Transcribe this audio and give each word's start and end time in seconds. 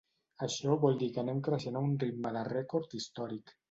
Això 0.47 0.77
vol 0.85 0.97
dir 1.03 1.11
que 1.19 1.23
anem 1.25 1.43
creixent 1.51 1.79
a 1.79 1.87
un 1.91 1.95
ritme 2.07 2.37
de 2.41 2.47
rècord 2.53 3.03
històric. 3.03 3.59